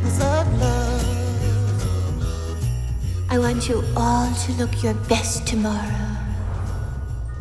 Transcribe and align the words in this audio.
Christmas 0.00 0.22
of 0.24 0.60
love. 0.60 1.04
I 3.28 3.38
want 3.38 3.68
you 3.68 3.84
all 3.96 4.32
to 4.32 4.52
look 4.52 4.82
your 4.82 4.94
best 4.94 5.46
tomorrow. 5.46 6.16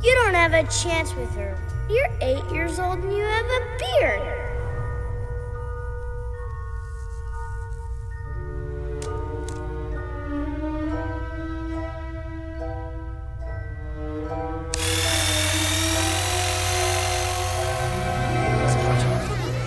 You 0.04 0.14
don't 0.16 0.34
have 0.34 0.54
a 0.54 0.64
chance 0.68 1.16
with 1.16 1.30
her. 1.36 1.58
You're 1.90 2.10
eight 2.22 2.44
years 2.52 2.80
old 2.80 3.00
and 3.00 3.14
you 3.14 3.24
have 3.24 3.46
a 3.46 3.62
beard. 3.80 4.36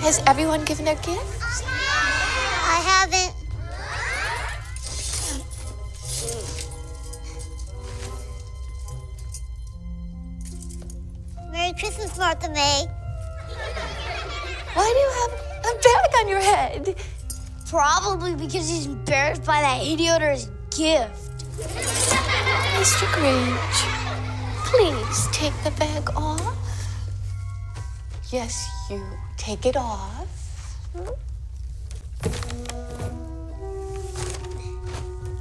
Has 0.03 0.23
everyone 0.27 0.65
given 0.65 0.85
their 0.85 0.97
gifts? 0.97 1.32
Christmas, 11.83 12.17
Martha 12.17 12.49
May. 12.51 12.87
Why 14.75 14.87
do 14.95 14.99
you 15.01 15.11
have 15.19 15.33
a 15.65 15.73
bag 15.83 16.11
on 16.21 16.29
your 16.29 16.39
head? 16.39 16.95
Probably 17.67 18.37
because 18.37 18.69
he's 18.71 18.87
embarrassed 18.87 19.45
by 19.45 19.61
that 19.61 19.85
idiot 19.85 20.23
or 20.23 20.31
his 20.31 20.49
gift. 20.71 21.45
Mr. 22.79 23.05
Grinch, 23.17 23.79
please 24.65 25.27
take 25.33 25.53
the 25.65 25.73
bag 25.73 26.09
off. 26.15 26.57
Yes, 28.31 28.71
you 28.89 29.05
take 29.37 29.67
it 29.67 29.77
off. 29.77 30.29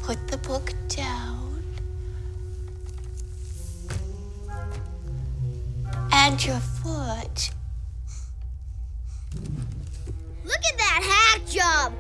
Put 0.02 0.28
the 0.28 0.38
book 0.38 0.74
down. 0.88 1.21
And 6.42 6.48
your 6.48 6.60
foot. 6.60 7.52
Look 10.44 10.64
at 10.72 10.78
that 10.78 11.02
hack 11.12 11.46
job! 11.46 11.94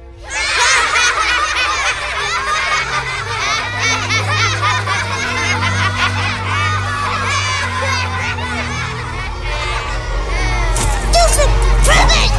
Stupid 11.12 11.50
cribbage! 11.86 12.36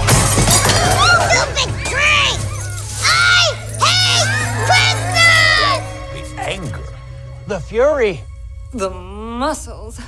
Stupid 1.31 1.71
prank! 1.87 2.39
I 3.05 3.55
hate 3.79 4.27
Christmas! 4.67 5.83
The 6.15 6.41
anger, 6.41 6.89
the 7.47 7.61
fury. 7.61 8.25
The 8.73 8.91
muscles. 8.91 10.01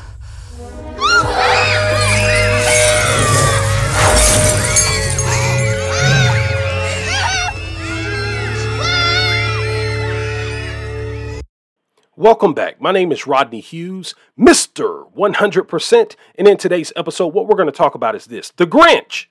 Welcome 12.24 12.54
back. 12.54 12.80
My 12.80 12.90
name 12.90 13.12
is 13.12 13.26
Rodney 13.26 13.60
Hughes, 13.60 14.14
Mr. 14.40 15.12
100%. 15.14 16.16
And 16.36 16.48
in 16.48 16.56
today's 16.56 16.90
episode, 16.96 17.34
what 17.34 17.46
we're 17.46 17.54
going 17.54 17.66
to 17.66 17.70
talk 17.70 17.94
about 17.94 18.14
is 18.14 18.24
this 18.24 18.50
The 18.56 18.66
Grinch. 18.66 19.26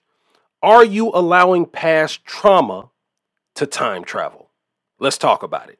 Are 0.61 0.85
you 0.85 1.09
allowing 1.11 1.65
past 1.65 2.23
trauma 2.23 2.91
to 3.55 3.65
time 3.65 4.03
travel? 4.03 4.51
Let's 4.99 5.17
talk 5.17 5.41
about 5.41 5.71
it. 5.71 5.79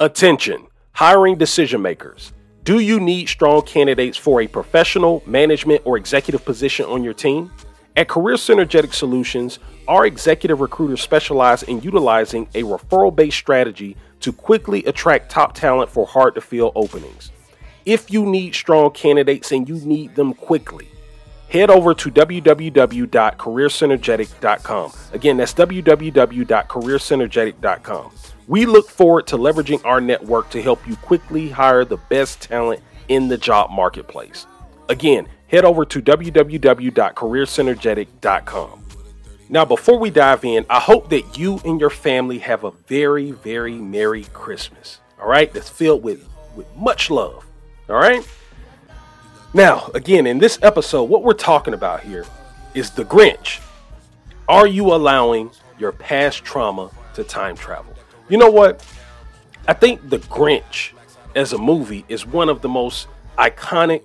Attention, 0.00 0.66
hiring 0.94 1.38
decision 1.38 1.80
makers. 1.80 2.32
Do 2.64 2.80
you 2.80 2.98
need 2.98 3.28
strong 3.28 3.62
candidates 3.62 4.18
for 4.18 4.40
a 4.40 4.48
professional, 4.48 5.22
management, 5.24 5.82
or 5.84 5.96
executive 5.96 6.44
position 6.44 6.86
on 6.86 7.04
your 7.04 7.14
team? 7.14 7.52
At 7.98 8.06
Career 8.06 8.36
Synergetic 8.36 8.94
Solutions, 8.94 9.58
our 9.88 10.06
executive 10.06 10.60
recruiters 10.60 11.00
specialize 11.00 11.64
in 11.64 11.80
utilizing 11.80 12.46
a 12.54 12.62
referral 12.62 13.12
based 13.12 13.38
strategy 13.38 13.96
to 14.20 14.32
quickly 14.32 14.84
attract 14.84 15.32
top 15.32 15.52
talent 15.52 15.90
for 15.90 16.06
hard 16.06 16.36
to 16.36 16.40
fill 16.40 16.70
openings. 16.76 17.32
If 17.84 18.12
you 18.12 18.24
need 18.24 18.54
strong 18.54 18.92
candidates 18.92 19.50
and 19.50 19.68
you 19.68 19.80
need 19.80 20.14
them 20.14 20.32
quickly, 20.32 20.88
head 21.48 21.70
over 21.70 21.92
to 21.92 22.08
www.careersynergetic.com. 22.08 24.92
Again, 25.12 25.38
that's 25.38 25.54
www.careersynergetic.com. 25.54 28.12
We 28.46 28.64
look 28.64 28.88
forward 28.88 29.26
to 29.26 29.36
leveraging 29.36 29.84
our 29.84 30.00
network 30.00 30.50
to 30.50 30.62
help 30.62 30.86
you 30.86 30.94
quickly 30.94 31.48
hire 31.48 31.84
the 31.84 31.96
best 31.96 32.42
talent 32.42 32.80
in 33.08 33.26
the 33.26 33.38
job 33.38 33.72
marketplace. 33.72 34.46
Again, 34.88 35.28
head 35.48 35.64
over 35.64 35.84
to 35.84 36.00
www.careersynergetic.com. 36.00 38.84
Now, 39.50 39.64
before 39.64 39.98
we 39.98 40.10
dive 40.10 40.44
in, 40.44 40.66
I 40.68 40.78
hope 40.78 41.08
that 41.08 41.38
you 41.38 41.60
and 41.64 41.80
your 41.80 41.90
family 41.90 42.38
have 42.38 42.64
a 42.64 42.70
very, 42.70 43.32
very 43.32 43.76
Merry 43.76 44.24
Christmas. 44.24 45.00
All 45.20 45.28
right, 45.28 45.52
that's 45.52 45.70
filled 45.70 46.02
with, 46.02 46.28
with 46.54 46.66
much 46.76 47.10
love. 47.10 47.46
All 47.88 47.96
right. 47.96 48.26
Now, 49.54 49.90
again, 49.94 50.26
in 50.26 50.38
this 50.38 50.58
episode, 50.60 51.04
what 51.04 51.22
we're 51.22 51.32
talking 51.32 51.72
about 51.72 52.02
here 52.02 52.26
is 52.74 52.90
the 52.90 53.04
Grinch. 53.04 53.60
Are 54.48 54.66
you 54.66 54.94
allowing 54.94 55.50
your 55.78 55.92
past 55.92 56.44
trauma 56.44 56.90
to 57.14 57.24
time 57.24 57.56
travel? 57.56 57.94
You 58.28 58.36
know 58.36 58.50
what? 58.50 58.84
I 59.66 59.72
think 59.72 60.10
The 60.10 60.18
Grinch 60.18 60.90
as 61.34 61.54
a 61.54 61.58
movie 61.58 62.04
is 62.08 62.26
one 62.26 62.50
of 62.50 62.60
the 62.60 62.68
most 62.68 63.08
iconic 63.38 64.02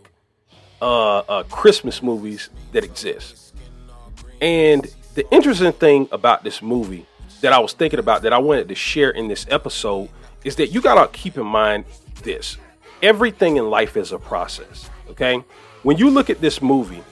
uh, 0.84 1.20
uh, 1.30 1.44
Christmas 1.44 2.04
movies 2.04 2.50
that 2.74 2.84
exist. 2.84 3.56
And 4.42 4.86
the 5.16 5.26
interesting 5.34 5.72
thing 5.72 6.10
about 6.12 6.44
this 6.44 6.62
movie 6.62 7.06
that 7.40 7.54
I 7.54 7.60
was 7.60 7.72
thinking 7.72 8.00
about 8.00 8.24
that 8.24 8.34
I 8.34 8.38
wanted 8.38 8.68
to 8.68 8.76
share 8.76 9.12
in 9.12 9.30
this 9.30 9.46
episode 9.50 10.10
is 10.44 10.58
that 10.58 10.68
you 10.68 10.82
got 10.82 10.96
to 10.96 11.18
keep 11.18 11.38
in 11.38 11.46
mind 11.46 11.86
this 12.24 12.58
everything 13.02 13.56
in 13.58 13.70
life 13.70 13.96
is 13.96 14.12
a 14.12 14.20
process, 14.20 14.90
okay? 15.10 15.44
When 15.84 15.98
you 15.98 16.10
look 16.10 16.30
at 16.30 16.42
this 16.42 16.62
movie 16.62 17.04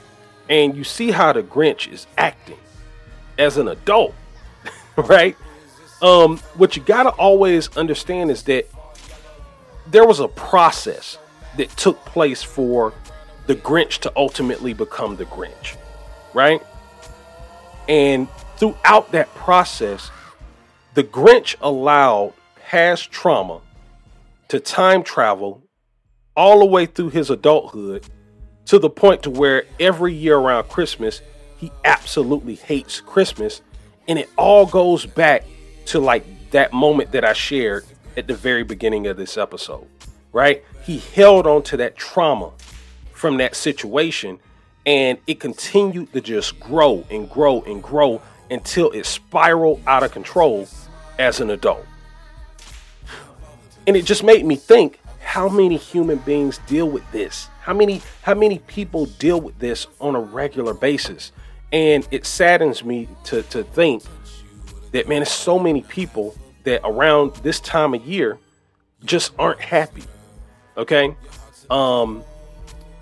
and 0.50 0.76
you 0.76 0.84
see 0.84 1.10
how 1.10 1.32
the 1.32 1.42
Grinch 1.42 1.90
is 1.90 2.06
acting 2.18 2.58
as 3.38 3.56
an 3.56 3.68
adult, 3.68 4.14
right? 4.96 5.36
Um, 6.02 6.38
what 6.56 6.76
you 6.76 6.82
got 6.82 7.04
to 7.04 7.10
always 7.10 7.74
understand 7.76 8.30
is 8.30 8.42
that 8.44 8.66
there 9.86 10.06
was 10.06 10.20
a 10.20 10.28
process 10.28 11.16
that 11.56 11.70
took 11.70 12.02
place 12.04 12.42
for 12.42 12.92
the 13.46 13.54
Grinch 13.54 13.98
to 14.00 14.12
ultimately 14.16 14.72
become 14.72 15.16
the 15.16 15.24
Grinch, 15.24 15.76
right? 16.34 16.62
And 17.88 18.28
throughout 18.56 19.12
that 19.12 19.34
process, 19.34 20.10
the 20.94 21.04
Grinch 21.04 21.56
allowed 21.60 22.34
past 22.56 23.10
trauma 23.10 23.60
to 24.48 24.60
time 24.60 25.02
travel 25.02 25.62
all 26.36 26.60
the 26.60 26.66
way 26.66 26.86
through 26.86 27.10
his 27.10 27.30
adulthood 27.30 28.06
to 28.66 28.78
the 28.78 28.90
point 28.90 29.22
to 29.24 29.30
where 29.30 29.64
every 29.80 30.14
year 30.14 30.36
around 30.36 30.68
Christmas, 30.68 31.20
he 31.58 31.70
absolutely 31.84 32.54
hates 32.54 33.00
Christmas. 33.00 33.60
And 34.08 34.18
it 34.18 34.30
all 34.36 34.66
goes 34.66 35.06
back 35.06 35.44
to 35.86 36.00
like 36.00 36.24
that 36.50 36.72
moment 36.72 37.12
that 37.12 37.24
I 37.24 37.32
shared 37.32 37.84
at 38.16 38.26
the 38.26 38.34
very 38.34 38.62
beginning 38.62 39.06
of 39.06 39.16
this 39.16 39.36
episode, 39.36 39.86
right? 40.32 40.64
He 40.84 40.98
held 40.98 41.46
on 41.46 41.62
to 41.64 41.76
that 41.78 41.96
trauma 41.96 42.52
from 43.22 43.36
that 43.36 43.54
situation 43.54 44.40
and 44.84 45.16
it 45.28 45.38
continued 45.38 46.12
to 46.12 46.20
just 46.20 46.58
grow 46.58 47.06
and 47.08 47.30
grow 47.30 47.62
and 47.62 47.80
grow 47.80 48.20
until 48.50 48.90
it 48.90 49.06
spiraled 49.06 49.80
out 49.86 50.02
of 50.02 50.10
control 50.10 50.66
as 51.20 51.40
an 51.40 51.48
adult. 51.50 51.86
And 53.86 53.96
it 53.96 54.06
just 54.06 54.24
made 54.24 54.44
me 54.44 54.56
think 54.56 54.98
how 55.20 55.48
many 55.48 55.76
human 55.76 56.18
beings 56.18 56.58
deal 56.66 56.88
with 56.88 57.08
this? 57.12 57.46
How 57.60 57.72
many 57.72 58.02
how 58.22 58.34
many 58.34 58.58
people 58.58 59.06
deal 59.06 59.40
with 59.40 59.56
this 59.60 59.86
on 60.00 60.16
a 60.16 60.20
regular 60.20 60.74
basis? 60.74 61.30
And 61.72 62.06
it 62.10 62.26
saddens 62.26 62.82
me 62.82 63.06
to 63.26 63.44
to 63.44 63.62
think 63.62 64.02
that 64.90 65.08
man, 65.08 65.18
there's 65.18 65.30
so 65.30 65.60
many 65.60 65.82
people 65.82 66.34
that 66.64 66.80
around 66.82 67.36
this 67.36 67.60
time 67.60 67.94
of 67.94 68.04
year 68.04 68.40
just 69.04 69.32
aren't 69.38 69.60
happy. 69.60 70.02
Okay? 70.76 71.14
Um 71.70 72.24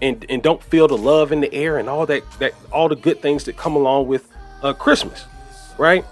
and 0.02 0.24
and 0.28 0.42
don't 0.42 0.62
feel 0.62 0.88
the 0.88 0.96
love 0.96 1.32
in 1.32 1.40
the 1.40 1.52
air 1.52 1.78
and 1.78 1.88
all 1.88 2.06
that 2.06 2.22
that 2.38 2.54
all 2.72 2.88
the 2.88 2.96
good 2.96 3.20
things 3.20 3.44
that 3.44 3.56
come 3.56 3.76
along 3.76 4.06
with 4.06 4.28
uh, 4.62 4.72
Christmas, 4.72 5.24
right? 5.78 6.04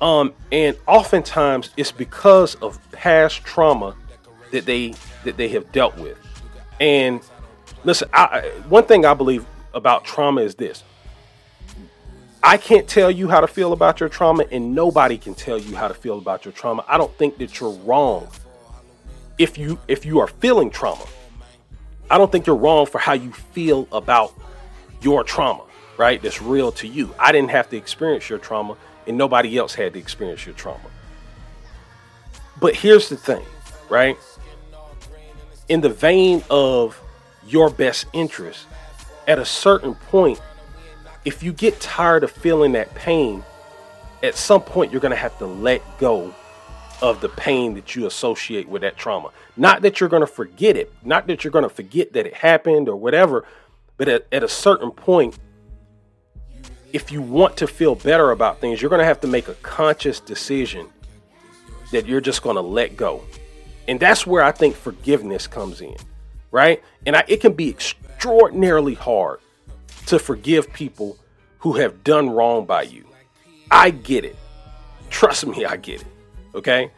Um, 0.00 0.32
and 0.52 0.76
oftentimes 0.86 1.70
it's 1.76 1.92
because 1.92 2.54
of 2.56 2.78
past 2.92 3.44
trauma 3.44 3.96
that 4.52 4.64
they 4.64 4.94
that 5.24 5.36
they 5.36 5.48
have 5.48 5.70
dealt 5.72 5.96
with, 5.98 6.18
and 6.80 7.20
listen, 7.84 8.08
I, 8.12 8.40
one 8.68 8.84
thing 8.84 9.04
I 9.04 9.14
believe 9.14 9.44
about 9.74 10.04
trauma 10.04 10.42
is 10.42 10.54
this. 10.54 10.82
I 12.40 12.56
can't 12.56 12.86
tell 12.86 13.10
you 13.10 13.28
how 13.28 13.40
to 13.40 13.48
feel 13.48 13.72
about 13.72 13.98
your 13.98 14.08
trauma, 14.08 14.44
and 14.52 14.72
nobody 14.74 15.18
can 15.18 15.34
tell 15.34 15.58
you 15.58 15.74
how 15.74 15.88
to 15.88 15.94
feel 15.94 16.18
about 16.18 16.44
your 16.44 16.52
trauma. 16.52 16.84
I 16.86 16.96
don't 16.96 17.12
think 17.18 17.38
that 17.38 17.58
you're 17.58 17.72
wrong 17.72 18.28
if 19.38 19.58
you 19.58 19.78
if 19.88 20.06
you 20.06 20.20
are 20.20 20.28
feeling 20.28 20.70
trauma. 20.70 21.04
I 22.10 22.18
don't 22.18 22.30
think 22.32 22.46
you're 22.46 22.56
wrong 22.56 22.86
for 22.86 22.98
how 22.98 23.12
you 23.12 23.32
feel 23.32 23.86
about 23.92 24.34
your 25.02 25.24
trauma, 25.24 25.64
right? 25.96 26.20
That's 26.20 26.40
real 26.40 26.72
to 26.72 26.88
you. 26.88 27.14
I 27.18 27.32
didn't 27.32 27.50
have 27.50 27.68
to 27.70 27.76
experience 27.76 28.28
your 28.28 28.38
trauma, 28.38 28.76
and 29.06 29.16
nobody 29.16 29.56
else 29.58 29.74
had 29.74 29.92
to 29.94 29.98
experience 29.98 30.46
your 30.46 30.54
trauma. 30.54 30.90
But 32.60 32.74
here's 32.74 33.08
the 33.08 33.16
thing, 33.16 33.44
right? 33.88 34.16
In 35.68 35.80
the 35.80 35.90
vein 35.90 36.42
of 36.50 37.00
your 37.46 37.70
best 37.70 38.06
interest, 38.12 38.66
at 39.26 39.38
a 39.38 39.44
certain 39.44 39.94
point, 39.94 40.40
if 41.24 41.42
you 41.42 41.52
get 41.52 41.78
tired 41.80 42.24
of 42.24 42.30
feeling 42.30 42.72
that 42.72 42.94
pain, 42.94 43.44
at 44.22 44.34
some 44.34 44.62
point 44.62 44.90
you're 44.90 45.00
going 45.00 45.10
to 45.10 45.16
have 45.16 45.36
to 45.38 45.46
let 45.46 45.82
go 45.98 46.34
of 47.00 47.20
the 47.20 47.28
pain 47.28 47.74
that 47.74 47.94
you 47.94 48.06
associate 48.06 48.68
with 48.68 48.82
that 48.82 48.96
trauma. 48.96 49.30
Not 49.56 49.82
that 49.82 50.00
you're 50.00 50.08
going 50.08 50.22
to 50.22 50.26
forget 50.26 50.76
it, 50.76 50.92
not 51.04 51.26
that 51.28 51.44
you're 51.44 51.50
going 51.50 51.64
to 51.64 51.68
forget 51.68 52.12
that 52.14 52.26
it 52.26 52.34
happened 52.34 52.88
or 52.88 52.96
whatever, 52.96 53.44
but 53.96 54.08
at, 54.08 54.26
at 54.32 54.42
a 54.42 54.48
certain 54.48 54.90
point, 54.90 55.38
if 56.92 57.12
you 57.12 57.20
want 57.20 57.56
to 57.58 57.66
feel 57.66 57.94
better 57.94 58.30
about 58.30 58.60
things, 58.60 58.80
you're 58.80 58.88
going 58.88 59.00
to 59.00 59.04
have 59.04 59.20
to 59.20 59.26
make 59.26 59.48
a 59.48 59.54
conscious 59.54 60.20
decision 60.20 60.88
that 61.92 62.06
you're 62.06 62.20
just 62.20 62.42
going 62.42 62.56
to 62.56 62.62
let 62.62 62.96
go. 62.96 63.22
And 63.86 63.98
that's 64.00 64.26
where 64.26 64.42
I 64.42 64.52
think 64.52 64.74
forgiveness 64.74 65.46
comes 65.46 65.80
in, 65.80 65.96
right? 66.50 66.82
And 67.06 67.16
I, 67.16 67.24
it 67.28 67.40
can 67.40 67.52
be 67.52 67.68
extraordinarily 67.70 68.94
hard 68.94 69.40
to 70.06 70.18
forgive 70.18 70.72
people 70.72 71.18
who 71.58 71.74
have 71.74 72.04
done 72.04 72.30
wrong 72.30 72.64
by 72.66 72.82
you. 72.82 73.06
I 73.70 73.90
get 73.90 74.24
it. 74.24 74.36
Trust 75.10 75.46
me, 75.46 75.64
I 75.64 75.76
get 75.76 76.02
it. 76.02 76.06
Okay? 76.54 76.90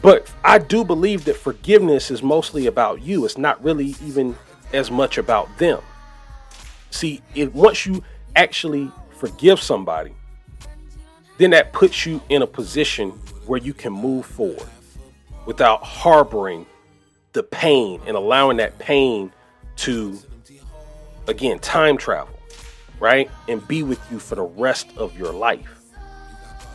But 0.00 0.32
I 0.44 0.58
do 0.58 0.84
believe 0.84 1.24
that 1.24 1.36
forgiveness 1.36 2.10
is 2.10 2.22
mostly 2.22 2.66
about 2.66 3.02
you. 3.02 3.24
It's 3.24 3.38
not 3.38 3.62
really 3.62 3.94
even 4.02 4.36
as 4.72 4.90
much 4.90 5.18
about 5.18 5.56
them. 5.58 5.80
See, 6.90 7.22
once 7.52 7.84
you 7.84 8.02
actually 8.36 8.90
forgive 9.10 9.60
somebody, 9.60 10.12
then 11.38 11.50
that 11.50 11.72
puts 11.72 12.06
you 12.06 12.20
in 12.28 12.42
a 12.42 12.46
position 12.46 13.10
where 13.46 13.60
you 13.60 13.74
can 13.74 13.92
move 13.92 14.26
forward 14.26 14.68
without 15.46 15.82
harboring 15.82 16.66
the 17.32 17.42
pain 17.42 18.00
and 18.06 18.16
allowing 18.16 18.58
that 18.58 18.78
pain 18.78 19.32
to 19.76 20.18
again 21.28 21.58
time 21.60 21.96
travel 21.96 22.38
right 23.00 23.30
and 23.48 23.66
be 23.68 23.82
with 23.82 24.00
you 24.10 24.18
for 24.18 24.34
the 24.34 24.42
rest 24.42 24.88
of 24.96 25.16
your 25.16 25.32
life 25.32 25.77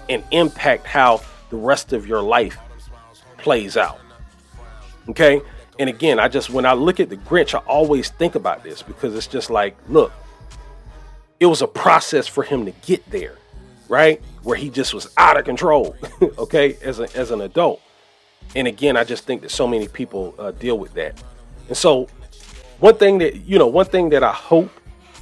and 0.10 0.24
impact 0.32 0.86
how 0.86 1.22
the 1.50 1.56
rest 1.56 1.94
of 1.94 2.08
your 2.08 2.22
life 2.22 2.58
plays 3.38 3.78
out. 3.78 4.00
Okay? 5.10 5.42
And 5.80 5.90
again 5.90 6.20
i 6.20 6.28
just 6.28 6.52
when 6.52 6.68
i 6.68 6.74
look 6.74 7.00
at 7.00 7.10
the 7.10 7.18
grinch 7.18 7.56
i 7.56 7.58
always 7.66 8.10
think 8.10 8.36
about 8.36 8.64
this 8.64 8.84
because 8.84 9.16
it's 9.16 9.26
just 9.26 9.50
like 9.50 9.76
look 9.90 10.14
it 11.40 11.48
was 11.48 11.64
a 11.64 11.68
process 11.68 12.28
for 12.28 12.44
him 12.44 12.66
to 12.66 12.72
get 12.86 13.04
there 13.10 13.38
right? 13.90 14.22
Where 14.44 14.56
he 14.56 14.70
just 14.70 14.94
was 14.94 15.14
out 15.18 15.38
of 15.38 15.46
control 15.46 15.96
okay 16.38 16.78
as, 16.82 17.00
a, 17.00 17.16
as 17.16 17.32
an 17.32 17.42
adult. 17.42 17.82
And 18.56 18.68
again 18.68 18.96
i 18.96 19.04
just 19.04 19.26
think 19.26 19.42
that 19.42 19.50
so 19.50 19.68
many 19.68 19.88
people 19.88 20.36
uh, 20.38 20.52
deal 20.52 20.78
with 20.78 20.94
that. 20.94 21.22
And 21.68 21.76
so 21.78 22.08
one 22.80 22.96
thing 22.96 23.18
that 23.18 23.36
you 23.48 23.58
know 23.58 23.68
one 23.68 23.86
thing 23.86 24.10
that 24.10 24.24
i 24.24 24.32
hope 24.32 24.70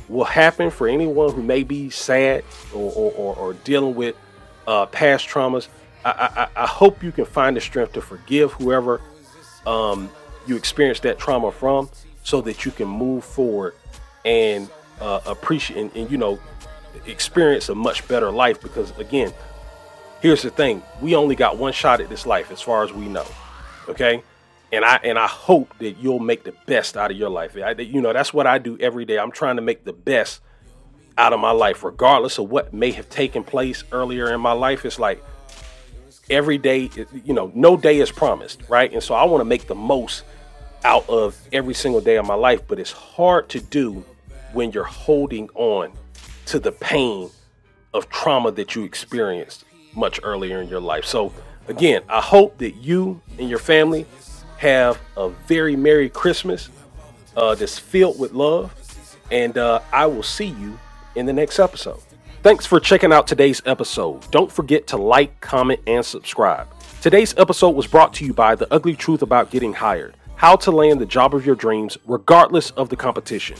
will 0.09 0.25
happen 0.25 0.69
for 0.69 0.87
anyone 0.87 1.31
who 1.33 1.41
may 1.41 1.63
be 1.63 1.89
sad 1.89 2.43
or, 2.73 2.91
or, 2.91 3.11
or, 3.13 3.35
or 3.35 3.53
dealing 3.53 3.95
with 3.95 4.15
uh, 4.67 4.85
past 4.87 5.27
traumas 5.27 5.67
I, 6.03 6.49
I, 6.55 6.63
I, 6.63 6.67
hope 6.67 7.03
you 7.03 7.11
can 7.11 7.25
find 7.25 7.55
the 7.55 7.61
strength 7.61 7.93
to 7.93 8.01
forgive 8.01 8.53
whoever 8.53 9.01
um, 9.67 10.09
you 10.47 10.55
experienced 10.55 11.03
that 11.03 11.19
trauma 11.19 11.51
from 11.51 11.89
so 12.23 12.41
that 12.41 12.65
you 12.65 12.71
can 12.71 12.87
move 12.87 13.23
forward 13.23 13.75
and 14.25 14.69
uh, 14.99 15.21
appreciate 15.25 15.79
and, 15.79 15.95
and 15.95 16.09
you 16.09 16.17
know 16.17 16.39
experience 17.05 17.69
a 17.69 17.75
much 17.75 18.07
better 18.07 18.31
life. 18.31 18.61
Because 18.61 18.97
again 18.97 19.31
here's 20.21 20.41
the 20.41 20.49
thing. 20.49 20.81
We 21.01 21.15
only 21.15 21.35
got 21.35 21.57
one 21.57 21.73
shot 21.73 22.01
at 22.01 22.09
this 22.09 22.25
life 22.25 22.51
as 22.51 22.61
far 22.61 22.83
as 22.83 22.91
we 22.91 23.07
know 23.07 23.25
okay? 23.91 24.23
And 24.71 24.85
i 24.85 24.99
and 25.03 25.19
i 25.19 25.27
hope 25.27 25.77
that 25.79 25.97
you'll 25.97 26.19
make 26.19 26.43
the 26.43 26.53
best 26.65 26.95
out 26.95 27.11
of 27.11 27.17
your 27.17 27.29
life. 27.29 27.57
I, 27.57 27.71
you 27.71 28.01
know 28.01 28.13
that's 28.13 28.33
what 28.33 28.47
i 28.47 28.57
do 28.57 28.77
every 28.79 29.05
day. 29.05 29.19
I'm 29.19 29.31
trying 29.31 29.57
to 29.57 29.61
make 29.61 29.83
the 29.83 29.93
best 29.93 30.41
out 31.17 31.33
of 31.33 31.39
my 31.39 31.51
life 31.51 31.83
regardless 31.83 32.37
of 32.37 32.49
what 32.49 32.73
may 32.73 32.91
have 32.91 33.09
taken 33.09 33.43
place 33.43 33.83
earlier 33.91 34.33
in 34.33 34.39
my 34.39 34.51
life 34.51 34.85
it's 34.85 34.99
like 34.99 35.23
every 36.29 36.57
day 36.57 36.89
you 37.25 37.33
know 37.33 37.51
no 37.53 37.75
day 37.75 37.99
is 37.99 38.11
promised 38.11 38.61
right 38.69 38.93
and 38.93 39.03
so 39.03 39.13
i 39.13 39.23
want 39.23 39.41
to 39.41 39.45
make 39.45 39.67
the 39.67 39.75
most 39.75 40.23
out 40.83 41.07
of 41.09 41.37
every 41.51 41.73
single 41.73 42.01
day 42.01 42.17
of 42.17 42.25
my 42.25 42.33
life 42.33 42.61
but 42.67 42.79
it's 42.79 42.91
hard 42.91 43.49
to 43.49 43.59
do 43.59 44.03
when 44.53 44.71
you're 44.71 44.83
holding 44.83 45.49
on 45.55 45.91
to 46.45 46.59
the 46.59 46.71
pain 46.71 47.29
of 47.93 48.09
trauma 48.09 48.51
that 48.51 48.75
you 48.75 48.83
experienced 48.83 49.65
much 49.95 50.19
earlier 50.23 50.61
in 50.61 50.69
your 50.69 50.79
life. 50.79 51.05
So, 51.05 51.33
again, 51.67 52.03
I 52.09 52.21
hope 52.21 52.57
that 52.59 52.75
you 52.75 53.21
and 53.37 53.49
your 53.49 53.59
family 53.59 54.05
have 54.57 54.99
a 55.17 55.29
very 55.29 55.75
Merry 55.75 56.09
Christmas 56.09 56.69
uh, 57.35 57.55
that's 57.55 57.77
filled 57.77 58.19
with 58.19 58.33
love. 58.33 58.73
And 59.31 59.57
uh, 59.57 59.81
I 59.91 60.05
will 60.07 60.23
see 60.23 60.47
you 60.47 60.77
in 61.15 61.25
the 61.25 61.33
next 61.33 61.59
episode. 61.59 61.99
Thanks 62.43 62.65
for 62.65 62.79
checking 62.79 63.13
out 63.13 63.27
today's 63.27 63.61
episode. 63.65 64.29
Don't 64.31 64.51
forget 64.51 64.87
to 64.87 64.97
like, 64.97 65.39
comment, 65.41 65.79
and 65.85 66.03
subscribe. 66.03 66.67
Today's 67.01 67.35
episode 67.37 67.71
was 67.71 67.87
brought 67.87 68.13
to 68.15 68.25
you 68.25 68.33
by 68.33 68.55
The 68.55 68.71
Ugly 68.73 68.95
Truth 68.95 69.21
About 69.21 69.51
Getting 69.51 69.73
Hired 69.73 70.17
How 70.35 70.55
to 70.57 70.71
Land 70.71 70.99
the 70.99 71.05
Job 71.05 71.35
of 71.35 71.45
Your 71.45 71.55
Dreams, 71.55 71.97
regardless 72.05 72.71
of 72.71 72.89
the 72.89 72.95
competition. 72.95 73.57